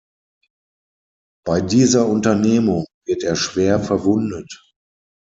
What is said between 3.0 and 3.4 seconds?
wird er